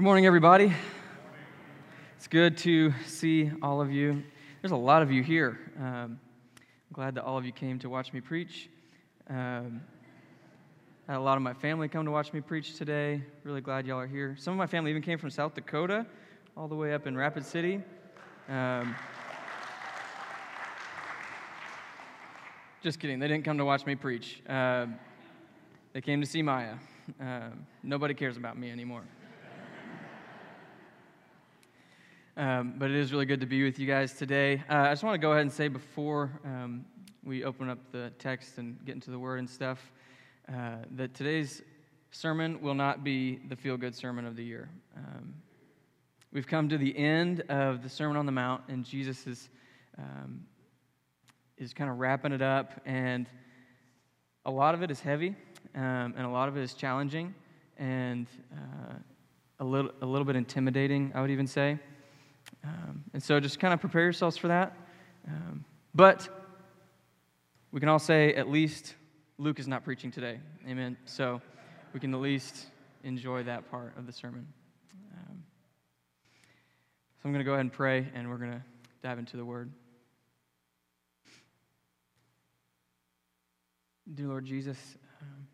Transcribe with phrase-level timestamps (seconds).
[0.00, 0.74] Good morning, everybody.
[2.16, 4.22] It's good to see all of you.
[4.62, 5.58] There's a lot of you here.
[5.78, 6.18] Um,
[6.56, 8.70] I'm glad that all of you came to watch me preach.
[9.28, 9.82] Um,
[11.06, 13.22] had a lot of my family come to watch me preach today.
[13.44, 14.36] Really glad y'all are here.
[14.38, 16.06] Some of my family even came from South Dakota,
[16.56, 17.82] all the way up in Rapid City.
[18.48, 18.96] Um,
[22.82, 23.18] just kidding.
[23.18, 24.40] They didn't come to watch me preach.
[24.48, 24.94] Um,
[25.92, 26.76] they came to see Maya.
[27.20, 29.02] Um, nobody cares about me anymore.
[32.40, 34.62] Um, but it is really good to be with you guys today.
[34.70, 36.86] Uh, I just want to go ahead and say before um,
[37.22, 39.92] we open up the text and get into the word and stuff
[40.48, 41.60] uh, that today's
[42.12, 44.70] sermon will not be the feel good sermon of the year.
[44.96, 45.34] Um,
[46.32, 49.50] we've come to the end of the Sermon on the Mount, and Jesus is,
[49.98, 50.40] um,
[51.58, 52.80] is kind of wrapping it up.
[52.86, 53.26] And
[54.46, 55.36] a lot of it is heavy,
[55.74, 57.34] um, and a lot of it is challenging,
[57.76, 58.94] and uh,
[59.58, 61.78] a, little, a little bit intimidating, I would even say.
[62.64, 64.76] Um, and so just kind of prepare yourselves for that.
[65.26, 66.28] Um, but
[67.72, 68.94] we can all say at least
[69.38, 70.38] Luke is not preaching today.
[70.68, 70.96] Amen.
[71.04, 71.40] So
[71.92, 72.66] we can at least
[73.04, 74.46] enjoy that part of the sermon.
[75.12, 75.42] Um,
[77.16, 78.62] so I'm going to go ahead and pray, and we're going to
[79.02, 79.72] dive into the word.
[84.12, 85.46] Dear Lord Jesus, um,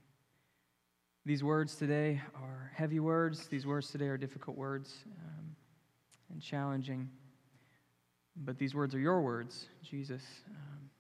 [1.26, 3.48] these words today are heavy words.
[3.48, 5.04] These words today are difficult words.
[5.06, 5.35] Um,
[6.36, 7.08] and challenging.
[8.36, 10.22] But these words are your words, Jesus.
[10.50, 10.90] Um,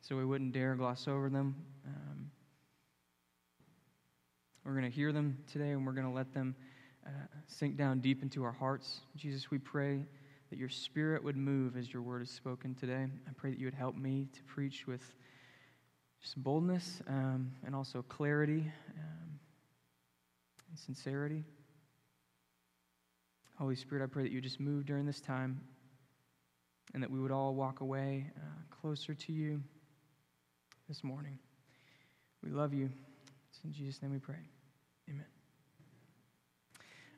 [0.00, 1.54] so we wouldn't dare gloss over them.
[1.86, 2.30] Um,
[4.64, 6.56] we're going to hear them today and we're going to let them
[7.06, 7.10] uh,
[7.46, 9.00] sink down deep into our hearts.
[9.16, 10.06] Jesus, we pray
[10.48, 13.06] that your spirit would move as your word is spoken today.
[13.28, 15.02] I pray that you would help me to preach with
[16.22, 19.38] just boldness um, and also clarity um,
[20.70, 21.44] and sincerity.
[23.58, 25.62] Holy Spirit, I pray that you just move during this time
[26.92, 28.40] and that we would all walk away uh,
[28.82, 29.62] closer to you
[30.88, 31.38] this morning.
[32.44, 32.90] We love you.
[33.48, 34.36] It's in Jesus' name we pray.
[35.08, 35.24] Amen.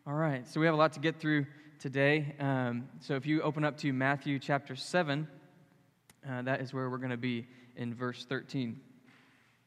[0.06, 1.44] All right, so we have a lot to get through
[1.80, 2.36] today.
[2.38, 5.26] Um, so if you open up to Matthew chapter 7,
[6.28, 8.80] uh, that is where we're going to be in verse 13.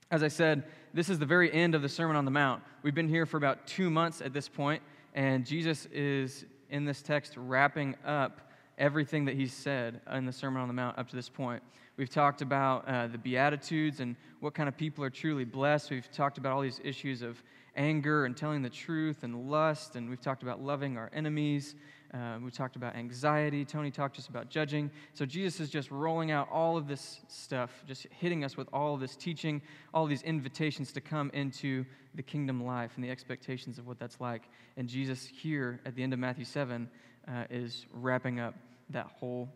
[0.10, 2.64] As I said, this is the very end of the Sermon on the Mount.
[2.82, 4.82] We've been here for about two months at this point,
[5.14, 8.42] and Jesus is in this text wrapping up
[8.78, 11.62] everything that he's said in the Sermon on the Mount up to this point.
[11.98, 15.92] We've talked about uh, the Beatitudes and what kind of people are truly blessed.
[15.92, 17.44] We've talked about all these issues of
[17.76, 21.76] anger and telling the truth and lust, and we've talked about loving our enemies.
[22.14, 23.64] Uh, we talked about anxiety.
[23.64, 24.92] Tony talked just about judging.
[25.14, 28.94] So Jesus is just rolling out all of this stuff, just hitting us with all
[28.94, 29.62] of this teaching,
[29.94, 31.86] all these invitations to come into
[32.16, 34.44] the kingdom life and the expectations of what that's like.
[34.76, 36.90] And Jesus here at the end of Matthew 7
[37.30, 38.56] uh, is wrapping up
[38.90, 39.48] that whole,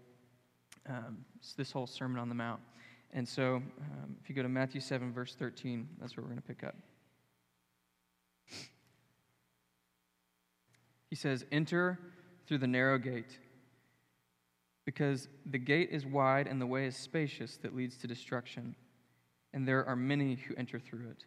[0.87, 1.25] um,
[1.57, 2.61] this whole Sermon on the Mount.
[3.11, 6.41] And so um, if you go to Matthew 7, verse 13, that's where we're going
[6.41, 6.75] to pick up.
[11.09, 11.99] He says, Enter
[12.47, 13.39] through the narrow gate,
[14.85, 18.75] because the gate is wide and the way is spacious that leads to destruction,
[19.53, 21.25] and there are many who enter through it.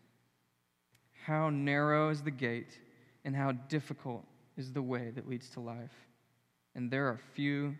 [1.25, 2.79] How narrow is the gate,
[3.25, 4.25] and how difficult
[4.57, 5.95] is the way that leads to life,
[6.75, 7.75] and there are few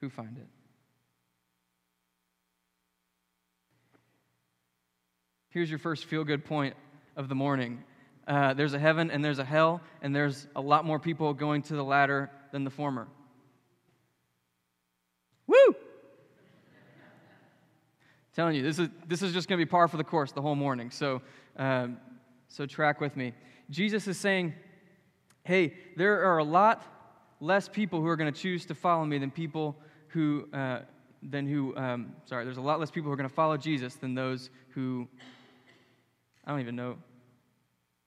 [0.00, 0.48] who find it.
[5.50, 6.74] Here's your first feel good point
[7.14, 7.84] of the morning.
[8.26, 11.62] Uh, there's a heaven and there's a hell, and there's a lot more people going
[11.62, 13.08] to the latter than the former.
[15.48, 15.74] Woo!
[18.34, 20.40] telling you, this is, this is just going to be par for the course the
[20.42, 20.90] whole morning.
[20.90, 21.20] So,
[21.56, 21.98] um,
[22.48, 23.34] so track with me.
[23.70, 24.54] Jesus is saying,
[25.44, 26.84] hey, there are a lot
[27.40, 29.76] less people who are going to choose to follow me than people
[30.08, 30.80] who, uh,
[31.22, 33.94] than who, um, sorry, there's a lot less people who are going to follow Jesus
[33.96, 35.08] than those who,
[36.44, 36.96] I don't even know,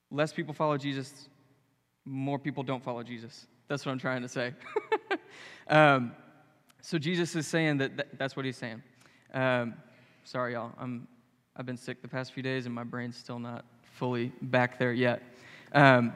[0.09, 1.29] less people follow Jesus,
[2.03, 3.47] more people don't follow Jesus.
[3.67, 4.53] That's what I'm trying to say.
[5.67, 6.11] um,
[6.81, 8.83] so Jesus is saying that, that that's what he's saying.
[9.33, 9.73] Um,
[10.23, 10.71] sorry, y'all.
[10.79, 11.07] I'm,
[11.55, 14.93] I've been sick the past few days, and my brain's still not fully back there
[14.93, 15.23] yet.
[15.73, 16.13] Um,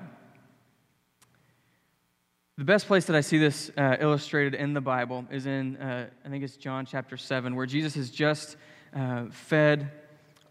[2.57, 6.07] the best place that I see this uh, illustrated in the Bible is in, uh,
[6.25, 8.57] I think it's John chapter 7, where Jesus has just
[8.94, 9.92] uh, fed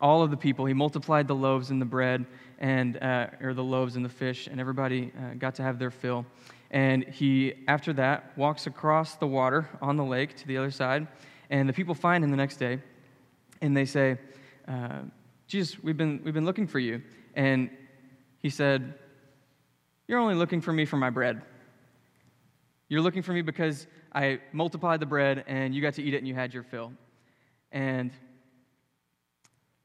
[0.01, 0.65] all of the people.
[0.65, 2.25] He multiplied the loaves and the bread,
[2.59, 5.91] and, uh, or the loaves and the fish, and everybody uh, got to have their
[5.91, 6.25] fill.
[6.71, 11.07] And he, after that, walks across the water on the lake to the other side.
[11.51, 12.83] And the people find him the next day,
[13.63, 14.19] and they say,
[14.67, 15.01] uh,
[15.47, 17.03] Jesus, we've been, we've been looking for you.
[17.35, 17.71] And
[18.41, 18.95] he said,
[20.07, 21.41] You're only looking for me for my bread.
[22.89, 26.19] You're looking for me because I multiplied the bread and you got to eat it
[26.19, 26.93] and you had your fill.
[27.73, 28.11] And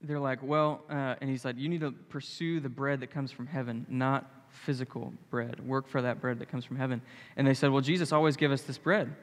[0.01, 3.31] they're like, Well, uh, and he's like, You need to pursue the bread that comes
[3.31, 5.65] from heaven, not physical bread.
[5.65, 7.01] Work for that bread that comes from heaven.
[7.35, 9.13] And they said, Well, Jesus always give us this bread.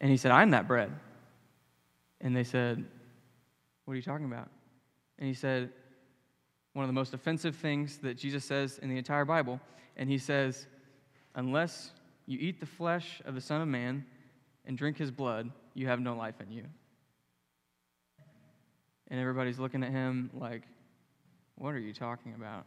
[0.00, 0.90] And he said, I'm that bread.
[2.20, 2.84] And they said,
[3.84, 4.48] What are you talking about?
[5.18, 5.70] And he said,
[6.72, 9.60] One of the most offensive things that Jesus says in the entire Bible.
[9.96, 10.66] And he says,
[11.34, 11.92] Unless
[12.26, 14.04] you eat the flesh of the Son of Man
[14.64, 16.64] and drink his blood, you have no life in you.
[19.08, 20.62] And everybody's looking at him like,
[21.56, 22.66] What are you talking about?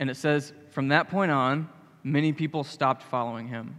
[0.00, 1.68] And it says, From that point on,
[2.02, 3.78] many people stopped following him.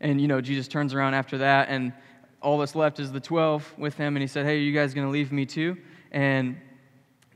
[0.00, 1.92] And, you know, Jesus turns around after that, and
[2.40, 4.16] all that's left is the 12 with him.
[4.16, 5.76] And he said, Hey, are you guys going to leave me too?
[6.12, 6.56] And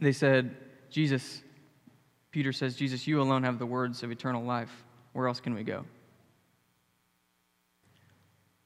[0.00, 0.56] they said,
[0.88, 1.43] Jesus,
[2.31, 4.70] Peter says, Jesus, you alone have the words of eternal life.
[5.12, 5.84] Where else can we go?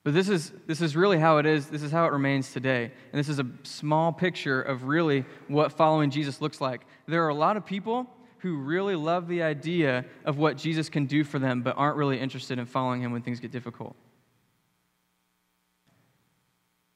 [0.04, 1.66] But this is, this is really how it is.
[1.66, 2.92] This is how it remains today.
[3.12, 6.82] And this is a small picture of really what following Jesus looks like.
[7.06, 8.06] There are a lot of people
[8.38, 12.20] who really love the idea of what Jesus can do for them, but aren't really
[12.20, 13.96] interested in following him when things get difficult.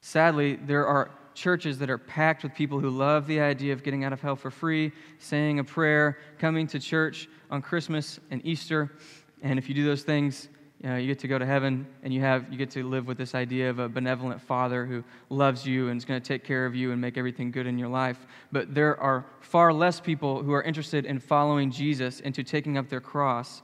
[0.03, 4.05] Sadly, there are churches that are packed with people who love the idea of getting
[4.05, 8.93] out of hell for free, saying a prayer, coming to church on Christmas and Easter.
[9.41, 10.49] And if you do those things,
[10.83, 13.07] you, know, you get to go to heaven and you, have, you get to live
[13.07, 16.45] with this idea of a benevolent father who loves you and is going to take
[16.45, 18.27] care of you and make everything good in your life.
[18.53, 22.89] But there are far less people who are interested in following Jesus into taking up
[22.89, 23.63] their cross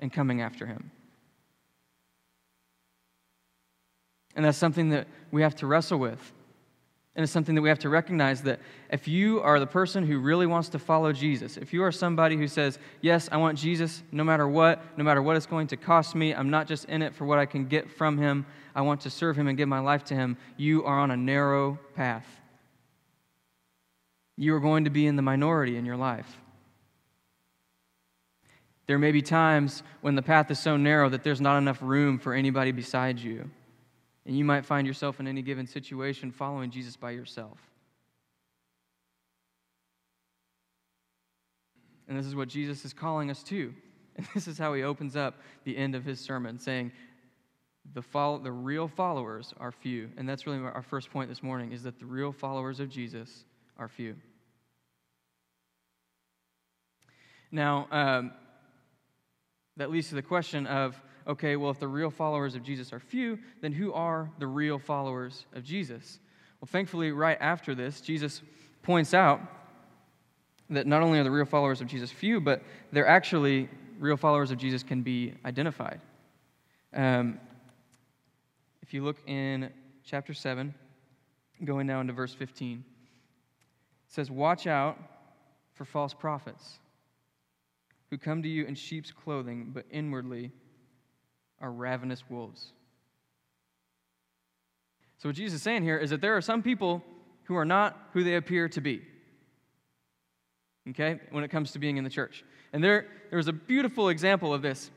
[0.00, 0.90] and coming after him.
[4.34, 6.32] And that's something that we have to wrestle with.
[7.16, 8.60] And it's something that we have to recognize that
[8.90, 12.36] if you are the person who really wants to follow Jesus, if you are somebody
[12.36, 15.78] who says, Yes, I want Jesus no matter what, no matter what it's going to
[15.78, 18.82] cost me, I'm not just in it for what I can get from him, I
[18.82, 21.78] want to serve him and give my life to him, you are on a narrow
[21.94, 22.26] path.
[24.36, 26.36] You are going to be in the minority in your life.
[28.86, 32.18] There may be times when the path is so narrow that there's not enough room
[32.18, 33.50] for anybody beside you.
[34.26, 37.58] And you might find yourself in any given situation following Jesus by yourself.
[42.08, 43.72] And this is what Jesus is calling us to.
[44.18, 46.90] And this is how he opens up the end of his sermon, saying,
[47.92, 50.08] the, follow, the real followers are few.
[50.16, 53.44] And that's really our first point this morning, is that the real followers of Jesus
[53.76, 54.16] are few.
[57.52, 58.32] Now, um,
[59.76, 63.00] that leads to the question of okay, well, if the real followers of Jesus are
[63.00, 66.18] few, then who are the real followers of Jesus?
[66.60, 68.42] Well, thankfully, right after this, Jesus
[68.82, 69.40] points out
[70.70, 72.62] that not only are the real followers of Jesus few, but
[72.92, 73.68] they're actually
[73.98, 76.00] real followers of Jesus can be identified.
[76.94, 77.38] Um,
[78.82, 79.70] if you look in
[80.04, 80.74] chapter 7,
[81.64, 82.84] going down to verse 15,
[84.06, 84.98] it says, Watch out
[85.74, 86.78] for false prophets
[88.10, 90.52] who come to you in sheep's clothing, but inwardly
[91.60, 92.72] are ravenous wolves.
[95.18, 97.02] So, what Jesus is saying here is that there are some people
[97.44, 99.02] who are not who they appear to be,
[100.90, 102.44] okay, when it comes to being in the church.
[102.72, 104.90] And there, there was a beautiful example of this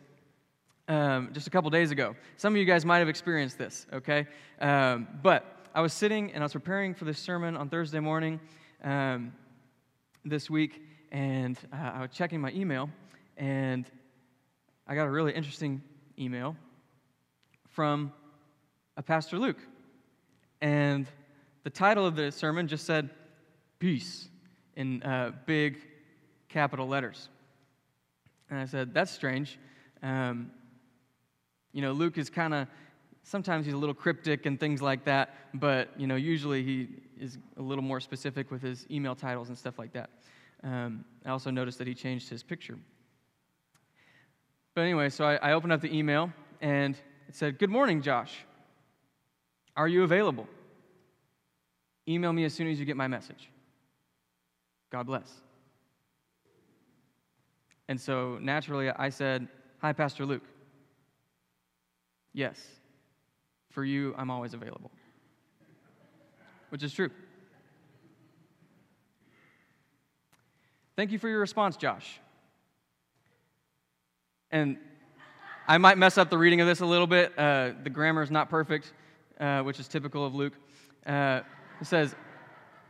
[0.90, 2.16] um, just a couple days ago.
[2.36, 4.28] Some of you guys might have experienced this, okay?
[4.60, 8.40] Um, but I was sitting and I was preparing for this sermon on Thursday morning
[8.84, 9.32] um,
[10.26, 12.90] this week, and uh, I was checking my email,
[13.38, 13.86] and
[14.88, 15.82] I got a really interesting
[16.20, 16.56] email
[17.70, 18.12] from
[18.98, 19.60] a Pastor Luke.
[20.62, 21.08] And
[21.64, 23.10] the title of the sermon just said,
[23.80, 24.28] Peace,
[24.76, 25.78] in uh, big
[26.50, 27.30] capital letters.
[28.50, 29.58] And I said, That's strange.
[30.04, 30.52] Um,
[31.72, 32.68] you know, Luke is kind of,
[33.24, 36.88] sometimes he's a little cryptic and things like that, but, you know, usually he
[37.20, 40.10] is a little more specific with his email titles and stuff like that.
[40.64, 42.78] Um, I also noticed that he changed his picture.
[44.76, 46.96] But anyway, so I, I opened up the email and
[47.28, 48.46] it said, Good morning, Josh.
[49.76, 50.48] Are you available?
[52.08, 53.50] Email me as soon as you get my message.
[54.90, 55.32] God bless.
[57.88, 59.48] And so naturally, I said,
[59.82, 60.44] Hi, Pastor Luke.
[62.34, 62.60] Yes,
[63.72, 64.92] for you, I'm always available,
[66.70, 67.10] which is true.
[70.96, 72.20] Thank you for your response, Josh.
[74.52, 74.78] And
[75.68, 77.38] I might mess up the reading of this a little bit.
[77.38, 78.92] Uh, the grammar is not perfect,
[79.40, 80.54] uh, which is typical of Luke.
[81.06, 81.42] Uh,
[81.80, 82.16] it says,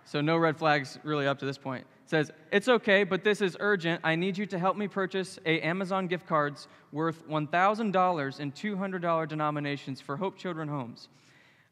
[0.05, 1.85] So no red flags really up to this point.
[2.05, 3.99] It says, It's okay, but this is urgent.
[4.03, 9.27] I need you to help me purchase a Amazon gift cards worth $1,000 in $200
[9.27, 11.09] denominations for Hope Children Homes.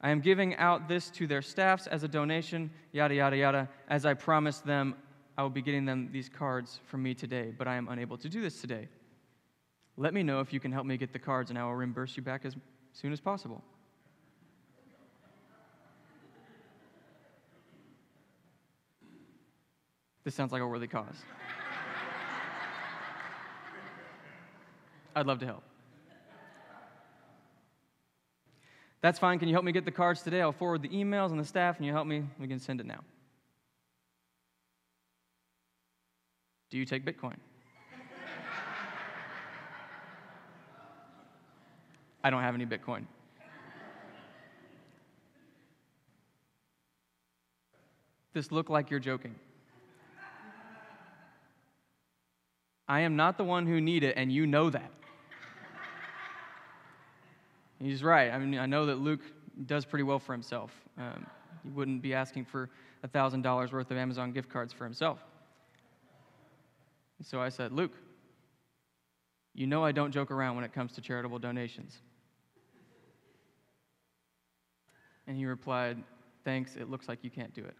[0.01, 3.69] I am giving out this to their staffs as a donation, yada, yada, yada.
[3.89, 4.95] As I promised them,
[5.37, 8.27] I will be getting them these cards from me today, but I am unable to
[8.29, 8.89] do this today.
[9.97, 12.15] Let me know if you can help me get the cards, and I will reimburse
[12.15, 12.55] you back as
[12.93, 13.63] soon as possible.
[20.23, 21.15] This sounds like a worthy cause.
[25.15, 25.63] I'd love to help.
[29.01, 29.39] That's fine.
[29.39, 30.41] Can you help me get the cards today?
[30.41, 32.23] I'll forward the emails and the staff, and you help me.
[32.39, 32.99] We can send it now.
[36.69, 37.37] Do you take Bitcoin?
[42.27, 43.05] I don't have any Bitcoin.
[48.33, 49.33] This look like you're joking.
[52.85, 54.91] I am not the one who need it, and you know that.
[57.79, 58.29] He's right.
[58.29, 59.21] I mean, I know that Luke
[59.65, 60.71] does pretty well for himself.
[60.97, 61.25] Um,
[61.63, 62.69] he wouldn't be asking for
[63.07, 65.23] $1,000 worth of Amazon gift cards for himself.
[67.23, 67.93] so I said, Luke,
[69.53, 72.01] you know I don't joke around when it comes to charitable donations.
[75.27, 76.01] And he replied,
[76.43, 77.75] Thanks, it looks like you can't do it.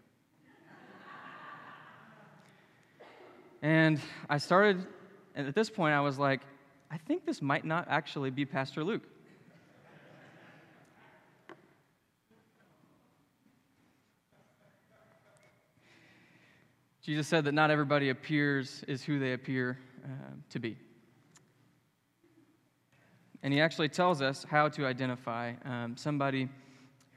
[3.62, 4.86] and I started,
[5.34, 6.42] and at this point, I was like,
[6.90, 9.02] I think this might not actually be Pastor Luke.
[17.08, 20.08] Jesus said that not everybody appears is who they appear uh,
[20.50, 20.76] to be.
[23.42, 26.50] And he actually tells us how to identify um, somebody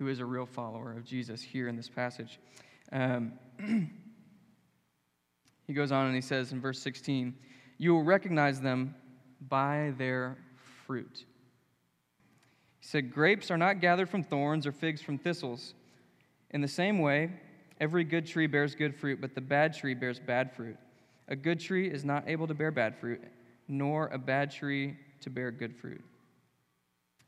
[0.01, 2.39] who is a real follower of Jesus here in this passage.
[2.91, 3.33] Um,
[5.67, 7.35] he goes on and he says in verse 16,
[7.77, 8.95] You will recognize them
[9.47, 10.37] by their
[10.87, 11.25] fruit.
[12.79, 15.75] He said, Grapes are not gathered from thorns or figs from thistles.
[16.49, 17.29] In the same way,
[17.81, 20.77] Every good tree bears good fruit, but the bad tree bears bad fruit.
[21.29, 23.19] A good tree is not able to bear bad fruit,
[23.67, 26.03] nor a bad tree to bear good fruit.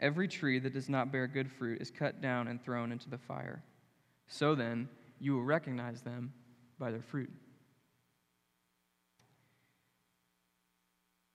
[0.03, 3.17] Every tree that does not bear good fruit is cut down and thrown into the
[3.17, 3.63] fire.
[4.27, 6.33] So then, you will recognize them
[6.77, 7.31] by their fruit.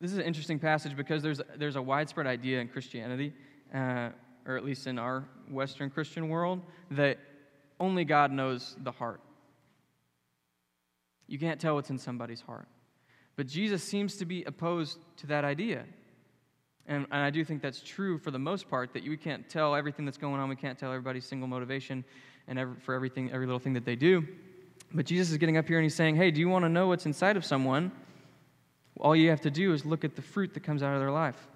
[0.02, 3.32] This is an interesting passage because there's, there's a widespread idea in Christianity,
[3.74, 4.10] uh,
[4.44, 6.60] or at least in our Western Christian world,
[6.90, 7.16] that
[7.80, 9.22] only God knows the heart.
[11.26, 12.68] You can't tell what's in somebody's heart.
[13.34, 15.86] But Jesus seems to be opposed to that idea.
[16.88, 19.74] And, and, I do think that's true for the most part, that we can't tell
[19.74, 20.48] everything that's going on.
[20.48, 22.02] We can't tell everybody's single motivation
[22.48, 24.26] and every, for everything, every little thing that they do.
[24.92, 26.88] But Jesus is getting up here and he's saying, hey, do you want to know
[26.88, 27.92] what's inside of someone?
[28.98, 31.10] All you have to do is look at the fruit that comes out of their
[31.10, 31.46] life.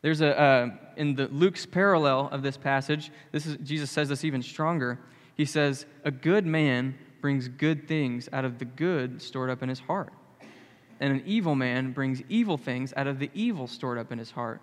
[0.00, 4.24] There's a, uh, in the Luke's parallel of this passage, this is, Jesus says this
[4.24, 5.00] even stronger.
[5.34, 9.68] He says, A good man brings good things out of the good stored up in
[9.68, 10.12] his heart.
[11.04, 14.30] And an evil man brings evil things out of the evil stored up in his
[14.30, 14.62] heart.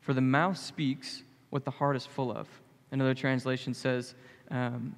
[0.00, 2.48] For the mouth speaks what the heart is full of.
[2.90, 4.16] Another translation says,
[4.50, 4.96] um,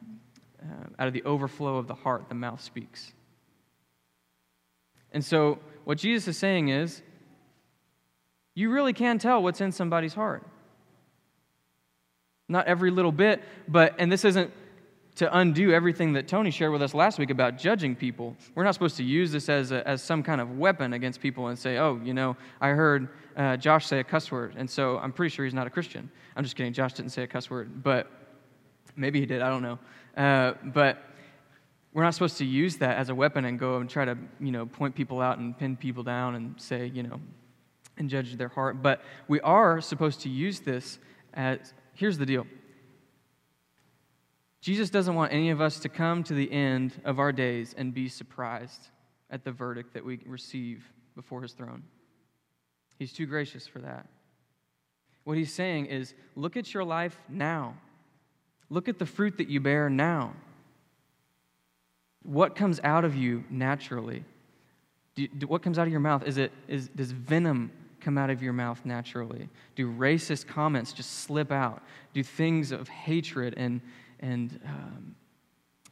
[0.63, 3.13] uh, out of the overflow of the heart, the mouth speaks.
[5.13, 7.03] And so, what Jesus is saying is,
[8.55, 10.47] you really can tell what's in somebody's heart.
[12.49, 14.51] Not every little bit, but, and this isn't
[15.17, 18.37] to undo everything that Tony shared with us last week about judging people.
[18.55, 21.49] We're not supposed to use this as, a, as some kind of weapon against people
[21.49, 24.99] and say, oh, you know, I heard uh, Josh say a cuss word, and so
[24.99, 26.11] I'm pretty sure he's not a Christian.
[26.37, 26.73] I'm just kidding.
[26.73, 28.11] Josh didn't say a cuss word, but
[28.97, 29.41] maybe he did.
[29.41, 29.79] I don't know.
[30.17, 30.99] Uh, but
[31.93, 34.51] we're not supposed to use that as a weapon and go and try to, you
[34.51, 37.21] know, point people out and pin people down and say, you know,
[37.99, 38.83] and judge their heart.
[38.83, 40.99] But we are supposed to use this
[41.35, 42.47] as here's the deal
[44.65, 47.93] Jesus doesn't want any of us to come to the end of our days and
[47.93, 48.89] be surprised
[49.29, 51.83] at the verdict that we receive before his throne.
[52.99, 54.07] He's too gracious for that.
[55.25, 57.77] What he's saying is look at your life now.
[58.71, 60.33] Look at the fruit that you bear now.
[62.23, 64.25] What comes out of you naturally?
[65.15, 66.27] Do, do, what comes out of your mouth?
[66.27, 69.51] Is it, is, does venom come out of your mouth naturally?
[69.77, 71.83] Do racist comments just slip out?
[72.15, 73.83] Do things of hatred and,
[74.21, 75.15] and, um,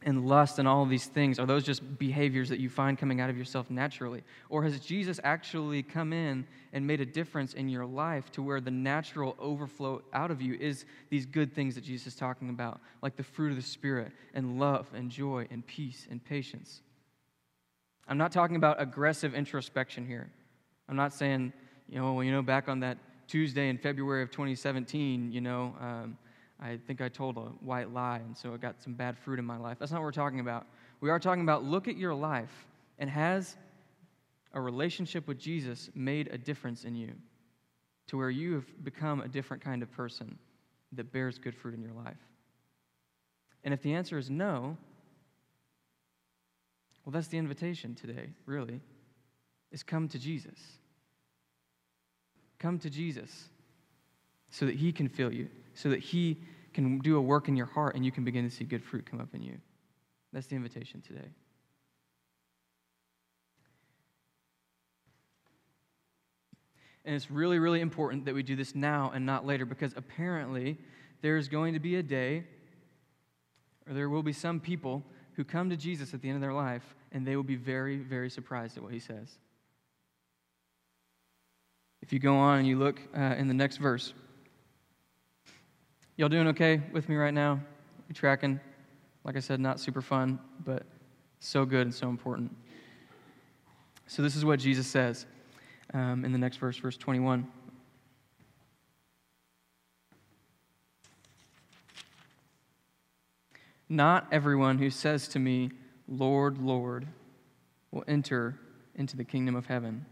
[0.03, 1.39] and lust and all of these things?
[1.39, 4.23] Are those just behaviors that you find coming out of yourself naturally?
[4.49, 8.61] Or has Jesus actually come in and made a difference in your life to where
[8.61, 12.81] the natural overflow out of you is these good things that Jesus is talking about,
[13.01, 16.81] like the fruit of the Spirit and love and joy and peace and patience?
[18.07, 20.29] I'm not talking about aggressive introspection here.
[20.89, 21.53] I'm not saying,
[21.89, 25.75] you know, well, you know, back on that Tuesday in February of 2017, you know,
[25.79, 26.17] um,
[26.63, 29.43] I think I told a white lie, and so I got some bad fruit in
[29.43, 29.77] my life.
[29.79, 30.65] That's not what we're talking about.
[31.01, 32.65] We are talking about look at your life
[32.99, 33.57] and has
[34.53, 37.11] a relationship with Jesus made a difference in you
[38.07, 40.37] to where you have become a different kind of person
[40.93, 42.17] that bears good fruit in your life?
[43.65, 44.77] And if the answer is no,
[47.03, 48.79] well, that's the invitation today, really,
[49.73, 50.59] is come to Jesus.
[52.57, 53.49] Come to Jesus
[54.49, 56.37] so that he can fill you, so that he
[56.73, 59.05] can do a work in your heart and you can begin to see good fruit
[59.09, 59.57] come up in you.
[60.31, 61.29] That's the invitation today.
[67.05, 70.77] And it's really, really important that we do this now and not later because apparently
[71.21, 72.45] there's going to be a day,
[73.87, 75.03] or there will be some people
[75.35, 77.97] who come to Jesus at the end of their life and they will be very,
[77.97, 79.37] very surprised at what he says.
[82.01, 84.13] If you go on and you look uh, in the next verse,
[86.15, 87.59] Y'all doing okay with me right now?
[88.07, 88.59] You tracking?
[89.23, 90.83] Like I said, not super fun, but
[91.39, 92.55] so good and so important.
[94.05, 95.25] So, this is what Jesus says
[95.91, 97.47] um, in the next verse, verse 21.
[103.89, 105.71] Not everyone who says to me,
[106.07, 107.07] Lord, Lord,
[107.89, 108.59] will enter
[108.93, 110.05] into the kingdom of heaven.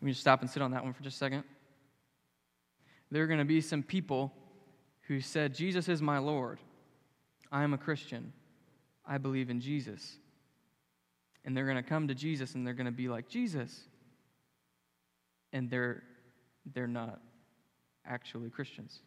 [0.00, 1.44] Let me just stop and sit on that one for just a second.
[3.10, 4.32] There are going to be some people
[5.02, 6.58] who said, Jesus is my Lord.
[7.52, 8.32] I am a Christian.
[9.06, 10.16] I believe in Jesus.
[11.44, 13.80] And they're going to come to Jesus and they're going to be like, Jesus.
[15.52, 16.02] And they're,
[16.72, 17.20] they're not
[18.06, 19.00] actually Christians,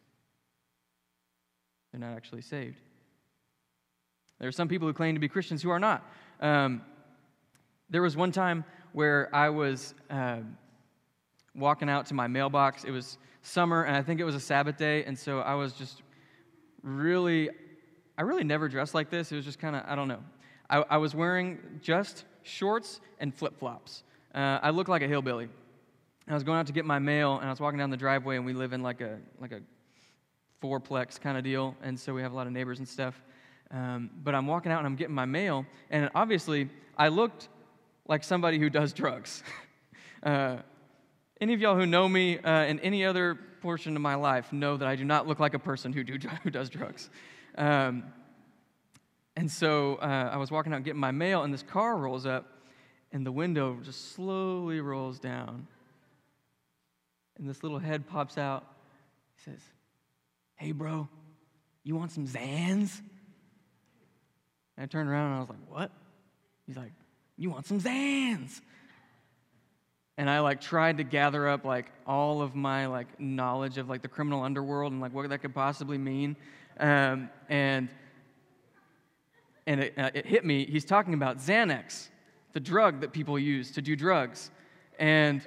[1.90, 2.78] they're not actually saved.
[4.38, 6.08] There are some people who claim to be Christians who are not.
[6.40, 6.82] Um,
[7.88, 9.94] there was one time where I was.
[10.08, 10.38] Uh,
[11.54, 12.84] walking out to my mailbox.
[12.84, 15.72] It was summer, and I think it was a Sabbath day, and so I was
[15.72, 16.02] just
[16.82, 17.50] really,
[18.18, 19.32] I really never dressed like this.
[19.32, 20.22] It was just kind of, I don't know.
[20.68, 24.02] I, I, was wearing just shorts and flip flops.
[24.34, 25.48] Uh, I looked like a hillbilly.
[26.26, 28.36] I was going out to get my mail, and I was walking down the driveway,
[28.36, 29.60] and we live in like a like a
[30.62, 33.22] fourplex kind of deal, and so we have a lot of neighbors and stuff.
[33.70, 37.48] Um, but I'm walking out and I'm getting my mail, and obviously I looked
[38.08, 39.42] like somebody who does drugs.
[40.22, 40.58] uh,
[41.40, 44.76] any of y'all who know me uh, in any other portion of my life know
[44.76, 47.10] that I do not look like a person who, do, who does drugs.
[47.56, 48.04] Um,
[49.36, 52.46] and so uh, I was walking out getting my mail, and this car rolls up,
[53.10, 55.66] and the window just slowly rolls down.
[57.36, 58.64] And this little head pops out.
[59.36, 59.60] He says,
[60.56, 61.08] Hey, bro,
[61.82, 63.00] you want some Zans?
[64.76, 65.90] And I turned around and I was like, What?
[66.66, 66.92] He's like,
[67.36, 68.60] You want some Zans?
[70.16, 74.02] And I like tried to gather up like all of my like knowledge of like
[74.02, 76.36] the criminal underworld and like what that could possibly mean,
[76.78, 77.88] um, and
[79.66, 80.66] and it, uh, it hit me.
[80.66, 82.08] He's talking about Xanax,
[82.52, 84.50] the drug that people use to do drugs,
[84.98, 85.42] and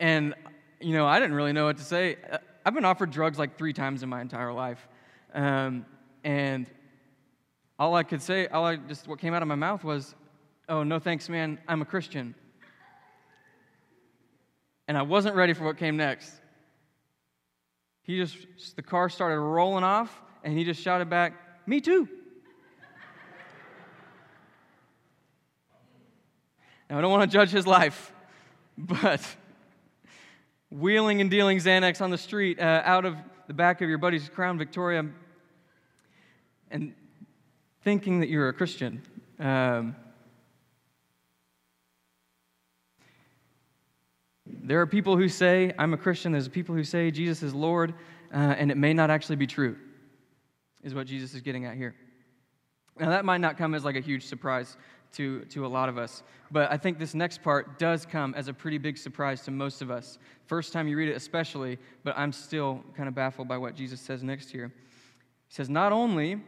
[0.00, 0.34] and
[0.80, 2.16] you know I didn't really know what to say.
[2.30, 4.86] Uh, I've been offered drugs like three times in my entire life,
[5.32, 5.86] um,
[6.22, 6.66] and
[7.78, 10.14] all I could say, all I just what came out of my mouth was,
[10.68, 12.34] oh, no thanks, man, I'm a Christian.
[14.86, 16.32] And I wasn't ready for what came next.
[18.02, 21.34] He just, the car started rolling off, and he just shouted back,
[21.66, 22.08] Me too.
[26.88, 28.12] now, I don't want to judge his life,
[28.78, 29.20] but
[30.70, 34.28] wheeling and dealing Xanax on the street uh, out of the back of your buddy's
[34.28, 35.06] Crown Victoria
[36.70, 36.94] and
[37.82, 39.02] thinking that you're a Christian.
[39.38, 39.96] Um,
[44.48, 46.32] There are people who say, I'm a Christian.
[46.32, 47.94] There's people who say Jesus is Lord,
[48.32, 49.76] uh, and it may not actually be true,
[50.82, 51.94] is what Jesus is getting at here.
[52.98, 54.76] Now, that might not come as like a huge surprise
[55.12, 58.48] to, to a lot of us, but I think this next part does come as
[58.48, 60.18] a pretty big surprise to most of us.
[60.46, 64.00] First time you read it, especially, but I'm still kind of baffled by what Jesus
[64.00, 64.72] says next here.
[65.48, 66.40] He says, Not only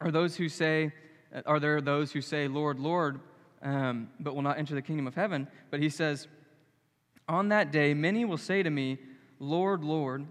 [0.00, 0.92] are those who say,
[1.46, 3.20] are there those who say, Lord, Lord,
[3.62, 6.28] um, but will not enter the kingdom of heaven, but he says,
[7.28, 8.98] on that day, many will say to me,
[9.38, 10.26] Lord, Lord,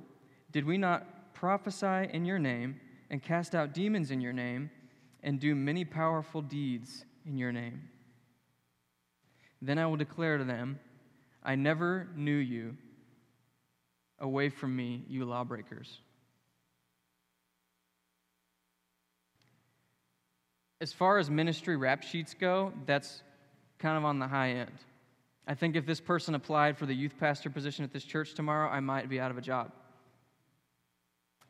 [0.52, 2.80] Did we not prophesy in your name
[3.10, 4.70] and cast out demons in your name
[5.24, 7.90] and do many powerful deeds in your name?
[9.62, 10.80] Then I will declare to them,
[11.44, 12.78] I never knew you.
[14.20, 16.00] Away from me, you lawbreakers.
[20.80, 23.24] As far as ministry rap sheets go, that's
[23.80, 24.72] kind of on the high end.
[25.46, 28.70] I think if this person applied for the youth pastor position at this church tomorrow,
[28.70, 29.72] I might be out of a job.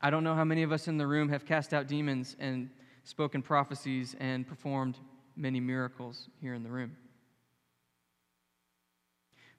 [0.02, 2.70] I don't know how many of us in the room have cast out demons and
[3.04, 4.98] spoken prophecies and performed
[5.36, 6.96] many miracles here in the room.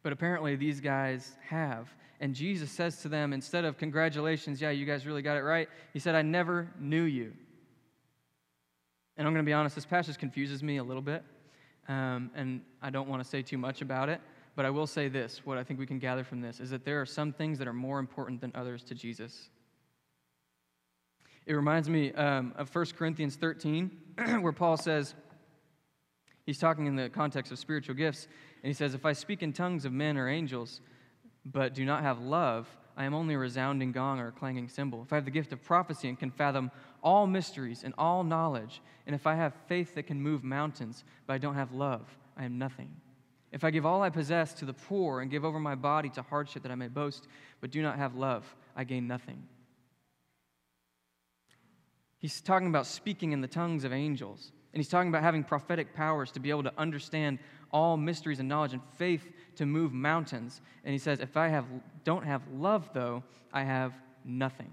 [0.02, 1.88] But apparently, these guys have.
[2.20, 5.68] And Jesus says to them, instead of congratulations, yeah, you guys really got it right,
[5.92, 7.32] he said, I never knew you.
[9.16, 11.24] And I'm going to be honest, this passage confuses me a little bit.
[11.88, 14.20] Um, and I don't want to say too much about it,
[14.56, 16.84] but I will say this what I think we can gather from this is that
[16.84, 19.50] there are some things that are more important than others to Jesus.
[21.46, 23.90] It reminds me um, of 1 Corinthians 13,
[24.40, 25.14] where Paul says,
[26.46, 28.28] he's talking in the context of spiritual gifts,
[28.62, 30.80] and he says, If I speak in tongues of men or angels,
[31.44, 35.02] but do not have love, I am only a resounding gong or a clanging cymbal.
[35.02, 36.70] If I have the gift of prophecy and can fathom
[37.02, 41.34] all mysteries and all knowledge, and if I have faith that can move mountains, but
[41.34, 42.02] I don't have love,
[42.36, 42.94] I am nothing.
[43.50, 46.22] If I give all I possess to the poor and give over my body to
[46.22, 47.26] hardship that I may boast,
[47.60, 48.44] but do not have love,
[48.76, 49.42] I gain nothing.
[52.18, 55.94] He's talking about speaking in the tongues of angels, and he's talking about having prophetic
[55.94, 57.38] powers to be able to understand
[57.74, 60.62] all mysteries and knowledge and faith to move mountains.
[60.84, 61.66] And he says, if I have,
[62.04, 63.92] don't have love, though, I have
[64.24, 64.70] nothing.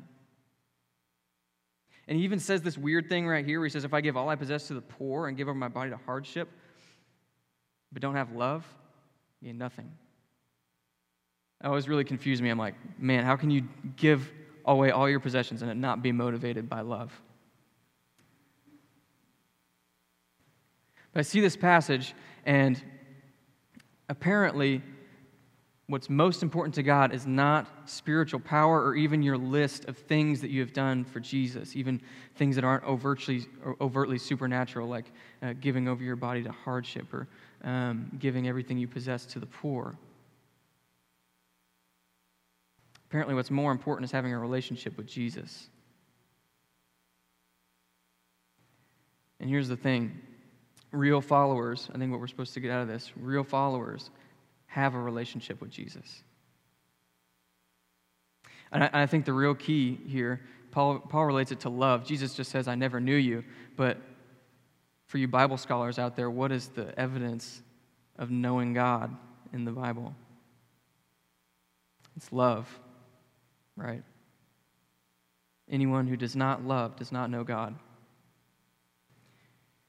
[2.07, 4.15] And he even says this weird thing right here where he says, If I give
[4.15, 6.49] all I possess to the poor and give over my body to hardship,
[7.91, 8.65] but don't have love,
[9.41, 9.91] you get nothing.
[11.61, 12.49] That always really confused me.
[12.49, 14.31] I'm like, man, how can you give
[14.65, 17.11] away all your possessions and it not be motivated by love?
[21.13, 22.13] But I see this passage,
[22.45, 22.81] and
[24.11, 24.81] apparently,
[25.87, 30.41] what's most important to God is not spiritual power or even your list of things
[30.41, 32.01] that you have done for Jesus, even
[32.35, 33.47] things that aren't overtly,
[33.79, 37.27] overtly supernatural, like uh, giving over your body to hardship or
[37.63, 39.95] um, giving everything you possess to the poor.
[43.09, 45.69] Apparently, what's more important is having a relationship with Jesus.
[49.39, 50.21] And here's the thing
[50.91, 54.09] real followers, I think what we're supposed to get out of this, real followers
[54.67, 56.23] have a relationship with Jesus.
[58.71, 62.05] And I, I, think the real key here, Paul, Paul relates it to love.
[62.05, 63.43] Jesus just says, I never knew you.
[63.75, 63.97] But
[65.07, 67.61] for you Bible scholars out there, what is the evidence
[68.17, 69.15] of knowing God
[69.51, 70.15] in the Bible?
[72.15, 72.67] It's love,
[73.75, 74.03] right?
[75.69, 77.75] Anyone who does not love does not know God.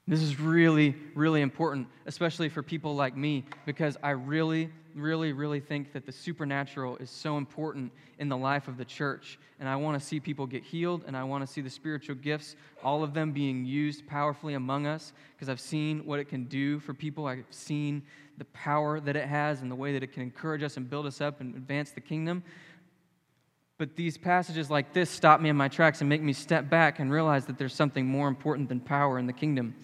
[0.08, 5.60] This is really, really important, especially for people like me, because I really, really, really
[5.60, 9.38] think that the supernatural is so important in the life of the church.
[9.60, 12.16] And I want to see people get healed, and I want to see the spiritual
[12.16, 16.46] gifts, all of them being used powerfully among us, because I've seen what it can
[16.46, 17.28] do for people.
[17.28, 18.02] I've seen
[18.38, 21.06] the power that it has and the way that it can encourage us and build
[21.06, 22.42] us up and advance the kingdom.
[23.82, 27.00] But these passages like this stop me in my tracks and make me step back
[27.00, 29.74] and realize that there's something more important than power in the kingdom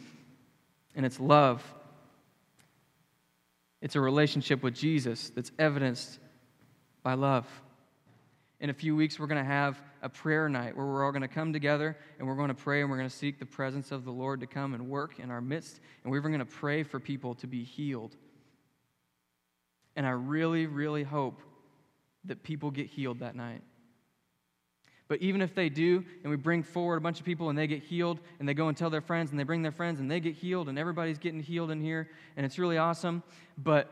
[0.94, 1.64] and it's love.
[3.82, 6.20] It's a relationship with Jesus that's evidenced
[7.02, 7.44] by love.
[8.60, 11.22] In a few weeks, we're going to have a prayer night where we're all going
[11.22, 13.90] to come together and we're going to pray and we're going to seek the presence
[13.90, 15.80] of the Lord to come and work in our midst.
[16.04, 18.14] And we're going to pray for people to be healed.
[19.96, 21.42] And I really, really hope
[22.26, 23.62] that people get healed that night.
[25.08, 27.66] But even if they do, and we bring forward a bunch of people and they
[27.66, 30.10] get healed, and they go and tell their friends, and they bring their friends, and
[30.10, 33.22] they get healed, and everybody's getting healed in here, and it's really awesome,
[33.56, 33.90] but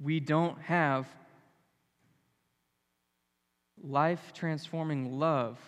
[0.00, 1.06] we don't have
[3.80, 5.58] life transforming love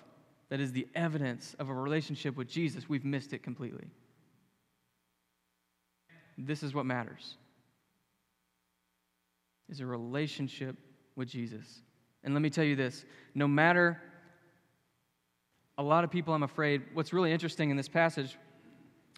[0.48, 3.86] that is the evidence of a relationship with Jesus, we've missed it completely.
[6.36, 7.36] This is what matters.
[9.68, 10.76] Is a relationship
[11.16, 11.82] with Jesus.
[12.22, 14.00] And let me tell you this, no matter
[15.76, 18.36] a lot of people, I'm afraid, what's really interesting in this passage,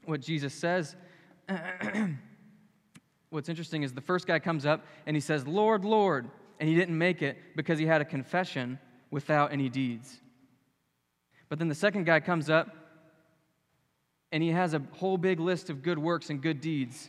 [0.05, 0.97] what Jesus says,
[3.31, 6.75] what's interesting is the first guy comes up and he says, Lord, Lord, and he
[6.75, 8.79] didn't make it because he had a confession
[9.11, 10.21] without any deeds.
[11.49, 12.75] But then the second guy comes up
[14.33, 17.09] and he has a whole big list of good works and good deeds,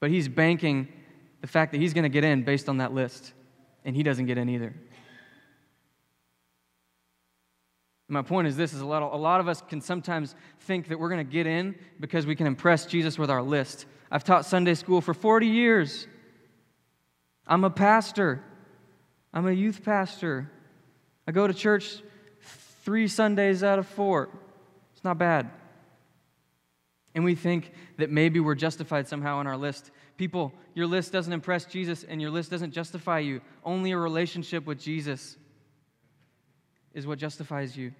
[0.00, 0.88] but he's banking
[1.40, 3.32] the fact that he's going to get in based on that list,
[3.84, 4.74] and he doesn't get in either.
[8.08, 10.88] My point is this is a lot, of, a lot of us can sometimes think
[10.88, 13.86] that we're going to get in because we can impress Jesus with our list.
[14.10, 16.06] I've taught Sunday school for 40 years.
[17.48, 18.44] I'm a pastor.
[19.34, 20.50] I'm a youth pastor.
[21.26, 22.00] I go to church
[22.84, 24.28] three Sundays out of four.
[24.94, 25.50] It's not bad.
[27.16, 29.90] And we think that maybe we're justified somehow on our list.
[30.16, 33.40] People, your list doesn't impress Jesus and your list doesn't justify you.
[33.64, 35.36] Only a relationship with Jesus
[36.96, 37.92] is what justifies you.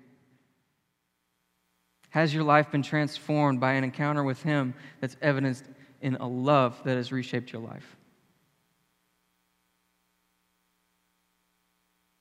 [2.08, 5.64] Has your life been transformed by an encounter with Him that's evidenced
[6.00, 7.96] in a love that has reshaped your life?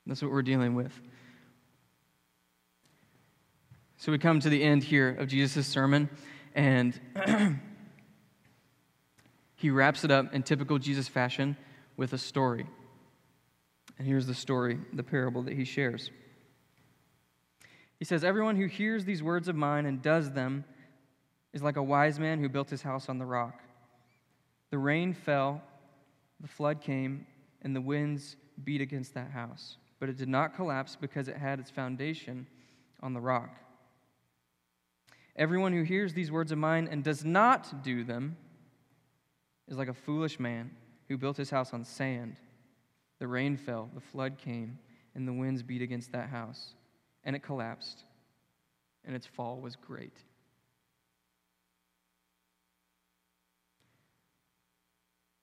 [0.06, 0.92] That's what we're dealing with.
[3.98, 6.10] So we come to the end here of Jesus' sermon,
[6.54, 7.00] and
[9.56, 11.56] he wraps it up in typical Jesus fashion
[11.96, 12.68] with a story.
[13.98, 16.12] And here's the story, the parable that he shares.
[18.00, 20.66] He says, Everyone who hears these words of mine and does them
[21.54, 23.62] is like a wise man who built his house on the rock.
[24.70, 25.62] The rain fell,
[26.42, 27.26] the flood came,
[27.62, 29.78] and the winds beat against that house.
[30.00, 32.48] But it did not collapse because it had its foundation
[33.02, 33.58] on the rock.
[35.38, 38.38] Everyone who hears these words of mine and does not do them
[39.68, 40.72] is like a foolish man
[41.08, 42.38] who built his house on sand.
[43.20, 44.80] The rain fell, the flood came,
[45.14, 46.74] and the winds beat against that house
[47.26, 48.04] and it collapsed,
[49.04, 50.18] and its fall was great.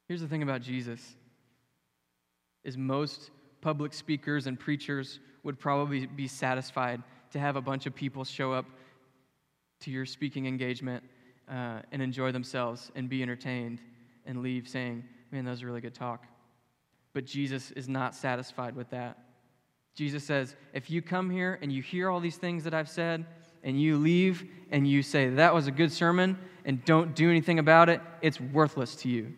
[0.08, 1.16] Here's the thing about Jesus
[2.64, 7.94] is most public speakers and preachers would probably be satisfied to have a bunch of
[7.94, 8.66] people show up
[9.80, 11.02] to your speaking engagement
[11.50, 13.80] uh, and enjoy themselves and be entertained
[14.26, 16.26] and leave saying, Man, that was a really good talk.
[17.14, 19.18] But Jesus is not satisfied with that.
[19.94, 23.26] Jesus says, if you come here and you hear all these things that I've said,
[23.62, 27.58] and you leave and you say, that was a good sermon, and don't do anything
[27.58, 29.34] about it, it's worthless to you.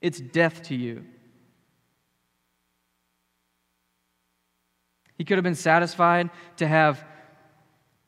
[0.00, 1.04] It's death to you.
[5.18, 7.04] He could have been satisfied to have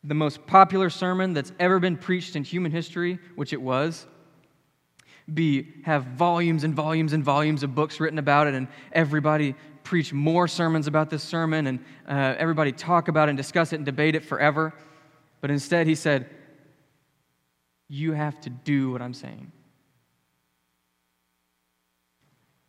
[0.03, 4.07] the most popular sermon that's ever been preached in human history, which it was,
[5.33, 10.13] be have volumes and volumes and volumes of books written about it and everybody preach
[10.13, 13.85] more sermons about this sermon and uh, everybody talk about it and discuss it and
[13.85, 14.75] debate it forever.
[15.41, 16.29] But instead, he said,
[17.89, 19.53] You have to do what I'm saying.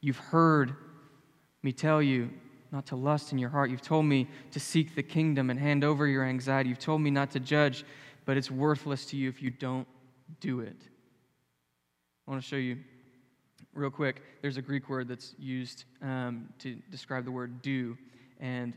[0.01, 0.75] You've heard
[1.63, 2.29] me tell you
[2.71, 3.71] not to lust in your heart.
[3.71, 6.69] You've told me to seek the kingdom and hand over your anxiety.
[6.69, 7.85] You've told me not to judge,
[8.25, 9.87] but it's worthless to you if you don't
[10.41, 10.75] do it.
[12.27, 12.77] I want to show you
[13.75, 17.97] real quick, there's a Greek word that's used um, to describe the word do.
[18.39, 18.73] And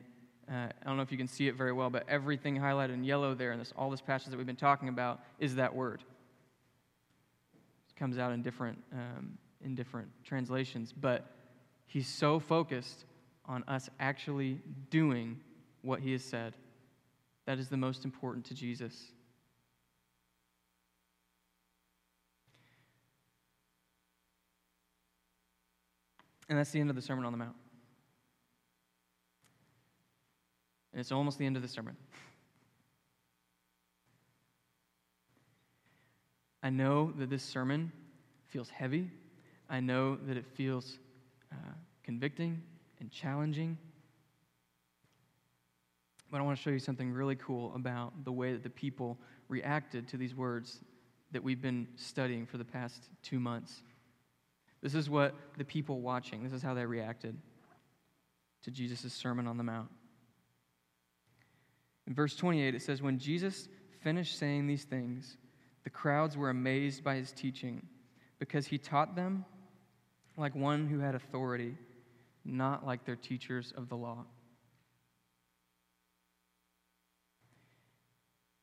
[0.50, 3.04] uh, I don't know if you can see it very well, but everything highlighted in
[3.04, 6.02] yellow there, and this, all this passage that we've been talking about, is that word.
[7.88, 11.30] It comes out in different, um, in different translations, but
[11.86, 13.04] he's so focused
[13.46, 15.38] on us actually doing
[15.82, 16.54] what he has said.
[17.46, 19.12] That is the most important to Jesus.
[26.48, 27.56] And that's the end of the Sermon on the Mount.
[30.98, 31.96] And it's almost the end of the sermon.
[36.60, 37.92] I know that this sermon
[38.48, 39.10] feels heavy.
[39.70, 40.98] I know that it feels
[41.52, 42.62] uh, convicting
[42.98, 43.78] and challenging.
[46.30, 49.18] But I want to show you something really cool about the way that the people
[49.48, 50.80] reacted to these words
[51.30, 53.82] that we've been studying for the past two months.
[54.80, 57.36] This is what the people watching, this is how they reacted
[58.62, 59.88] to Jesus' Sermon on the Mount.
[62.06, 63.68] In verse 28, it says, When Jesus
[64.00, 65.36] finished saying these things,
[65.84, 67.86] the crowds were amazed by his teaching
[68.38, 69.44] because he taught them
[70.36, 71.76] like one who had authority,
[72.44, 74.24] not like their teachers of the law.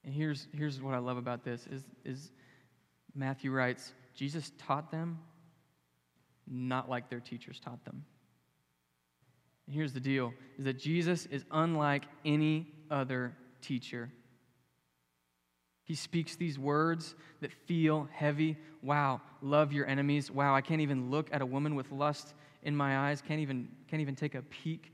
[0.03, 2.31] And here's, here's what I love about this is, is
[3.13, 5.19] Matthew writes, Jesus taught them
[6.47, 8.03] not like their teachers taught them.
[9.65, 14.11] And here's the deal is that Jesus is unlike any other teacher.
[15.83, 18.57] He speaks these words that feel heavy.
[18.81, 20.31] Wow, love your enemies.
[20.31, 23.21] Wow, I can't even look at a woman with lust in my eyes.
[23.21, 24.91] Can't even, can't even take a peek.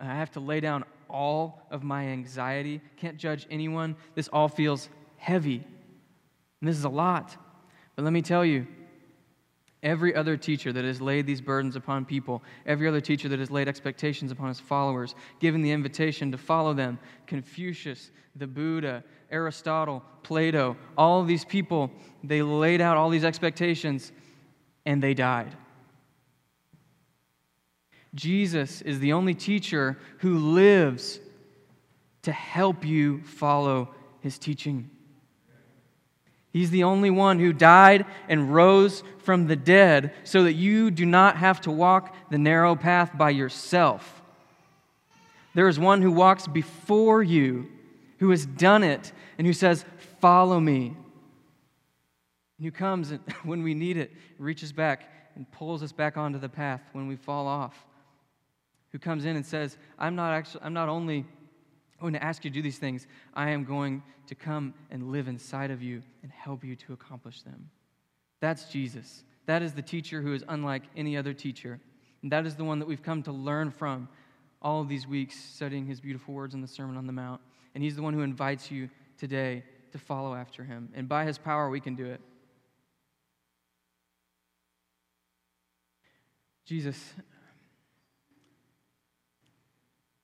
[0.00, 2.82] Uh, I have to lay down all of my anxiety.
[2.96, 3.96] Can't judge anyone.
[4.14, 5.64] This all feels heavy.
[6.60, 7.36] And this is a lot.
[7.96, 8.66] But let me tell you,
[9.84, 13.50] Every other teacher that has laid these burdens upon people, every other teacher that has
[13.50, 20.02] laid expectations upon his followers, given the invitation to follow them, Confucius, the Buddha, Aristotle,
[20.22, 21.90] Plato, all these people,
[22.24, 24.10] they laid out all these expectations
[24.86, 25.54] and they died.
[28.14, 31.20] Jesus is the only teacher who lives
[32.22, 34.88] to help you follow his teaching.
[36.54, 41.04] He's the only one who died and rose from the dead so that you do
[41.04, 44.22] not have to walk the narrow path by yourself.
[45.52, 47.66] There is one who walks before you,
[48.18, 49.84] who has done it, and who says,
[50.20, 50.96] Follow me.
[52.58, 56.38] And who comes and, when we need it, reaches back and pulls us back onto
[56.38, 57.84] the path when we fall off.
[58.92, 61.26] Who comes in and says, I'm not, actually, I'm not only
[62.04, 65.26] going to ask you to do these things, I am going to come and live
[65.26, 67.70] inside of you and help you to accomplish them.
[68.40, 69.24] That's Jesus.
[69.46, 71.80] That is the teacher who is unlike any other teacher.
[72.22, 74.08] And that is the one that we've come to learn from
[74.60, 77.40] all of these weeks studying his beautiful words in the Sermon on the Mount.
[77.74, 80.90] And he's the one who invites you today to follow after him.
[80.94, 82.20] And by his power, we can do it.
[86.66, 86.98] Jesus,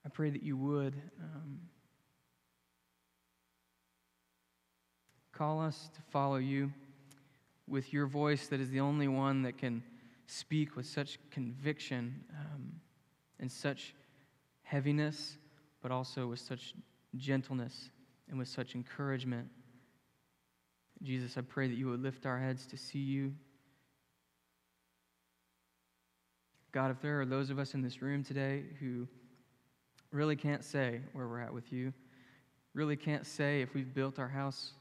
[0.13, 0.95] pray that you would.
[1.21, 1.59] Um,
[5.41, 6.71] Call us to follow you
[7.67, 9.81] with your voice that is the only one that can
[10.27, 12.73] speak with such conviction um,
[13.39, 13.95] and such
[14.61, 15.37] heaviness,
[15.81, 16.75] but also with such
[17.15, 17.89] gentleness
[18.29, 19.47] and with such encouragement.
[21.01, 23.33] Jesus, I pray that you would lift our heads to see you.
[26.71, 29.07] God, if there are those of us in this room today who
[30.11, 31.93] really can't say where we're at with you,
[32.73, 34.73] really can't say if we've built our house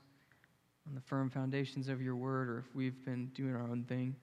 [0.89, 4.15] on the firm foundations of your word or if we've been doing our own thing.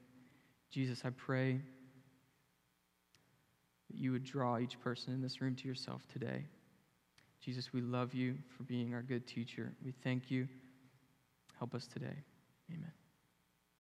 [0.70, 1.62] Jesus, I pray
[3.90, 6.46] that you would draw each person in this room to yourself today.
[7.40, 9.72] Jesus, we love you for being our good teacher.
[9.86, 10.48] We thank you.
[11.58, 12.24] Help us today.
[12.70, 13.07] Amen.